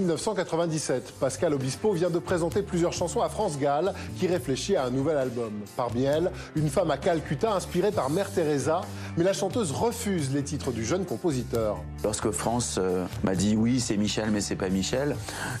[0.00, 4.90] 1997, Pascal Obispo vient de présenter plusieurs chansons à France Gall qui réfléchit à un
[4.90, 5.52] nouvel album.
[5.76, 8.82] Parmi elles, Une femme à Calcutta inspirée par Mère Teresa,
[9.16, 11.82] mais la chanteuse refuse les titres du jeune compositeur.
[12.04, 15.16] Lorsque France euh, m'a dit oui c'est Michel mais c'est pas Michel,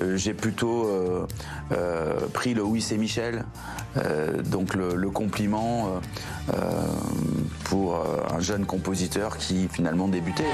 [0.00, 3.44] euh, j'ai plutôt euh, pris le oui c'est Michel,
[4.44, 6.00] donc le, le compliment
[7.64, 10.46] pour un jeune compositeur qui finalement débutait.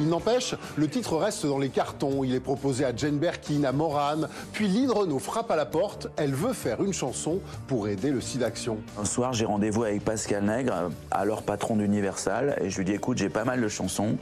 [0.00, 2.24] Il n'empêche, le titre reste dans les cartons.
[2.24, 4.28] Il est proposé à Jane Birkin, à Morane.
[4.52, 6.08] Puis Lynn Renault frappe à la porte.
[6.16, 8.78] Elle veut faire une chanson pour aider le SIDAction.
[9.00, 13.18] Un soir, j'ai rendez-vous avec Pascal Nègre, alors patron d'Universal, et je lui dis écoute,
[13.18, 14.16] j'ai pas mal de chansons.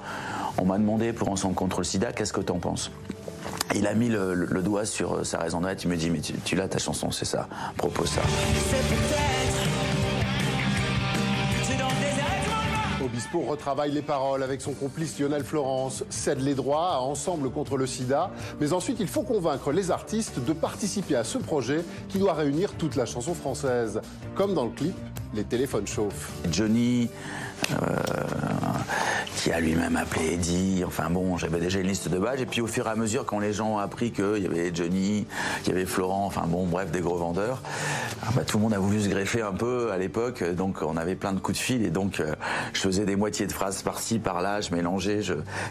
[0.59, 2.91] On m'a demandé pour Ensemble contre le sida, qu'est-ce que t'en penses?
[3.74, 5.85] Il a mis le, doigt sur sa raison d'être.
[5.85, 7.49] Il me dit Mais tu, tu l'as ta chanson, c'est ça.
[7.77, 8.23] Propose ça.
[13.42, 17.87] Retravaille les paroles avec son complice Lionel Florence, cède les droits à Ensemble contre le
[17.87, 18.30] sida.
[18.60, 22.73] Mais ensuite, il faut convaincre les artistes de participer à ce projet qui doit réunir
[22.74, 24.01] toute la chanson française.
[24.34, 24.96] Comme dans le clip,
[25.34, 26.32] les téléphones chauffent.
[26.51, 27.09] Johnny,
[27.73, 27.76] euh,
[29.47, 30.83] qui a lui-même appelé Eddie.
[30.85, 32.41] Enfin bon, j'avais déjà une liste de badges.
[32.41, 34.75] Et puis au fur et à mesure, quand les gens ont appris qu'il y avait
[34.75, 35.25] Johnny,
[35.63, 37.63] qu'il y avait Florent, enfin bon, bref, des gros vendeurs,
[38.25, 40.43] ah bah, tout le monde a voulu se greffer un peu à l'époque.
[40.43, 42.35] Donc on avait plein de coups de fil et donc euh,
[42.73, 45.21] je faisais des moitiés de phrases par-ci, par-là, je mélangeais.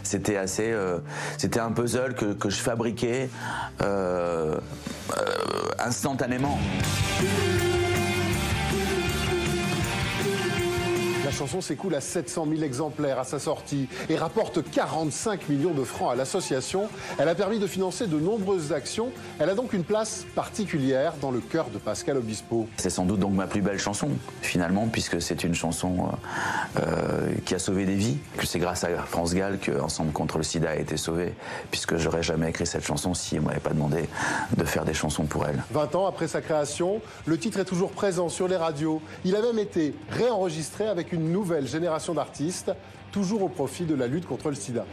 [0.02, 0.96] C'était assez, euh,
[1.36, 3.28] c'était un puzzle que, que je fabriquais
[5.78, 6.58] instantanément.
[11.26, 15.82] La chanson s'écoule à 700 000 exemplaires à sa sortie et rapporte 45 millions de
[15.82, 16.88] francs à l'association.
[17.18, 19.10] Elle a permis de financer de nombreuses actions.
[19.40, 22.68] Elle a donc une place particulière dans le cœur de Pascal Obispo.
[22.76, 24.10] C'est sans doute donc ma plus belle chanson,
[24.40, 26.10] finalement, puisque c'est une chanson
[26.76, 30.12] euh, euh, qui a sauvé des vies, que c'est grâce à France Gall que Ensemble
[30.12, 31.34] contre le sida a été sauvé,
[31.72, 34.08] puisque j'aurais jamais écrit cette chanson si elle m'avait pas demandé
[34.56, 35.60] de faire des chansons pour elle.
[35.72, 39.02] 20 ans après sa création, le titre est toujours présent sur les radios.
[39.24, 42.70] Il a même été réenregistré avec une une nouvelle génération d'artistes,
[43.10, 44.84] toujours au profit de la lutte contre le sida.